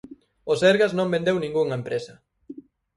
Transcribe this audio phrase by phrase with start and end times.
[0.51, 2.13] O Sergas non vendeu ningunha empresa.